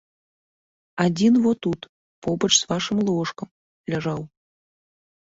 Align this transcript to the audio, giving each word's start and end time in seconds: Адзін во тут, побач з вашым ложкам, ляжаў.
Адзін 1.03 1.33
во 1.43 1.51
тут, 1.65 1.79
побач 2.27 2.49
з 2.61 2.69
вашым 2.71 2.97
ложкам, 3.09 3.47
ляжаў. 3.95 4.21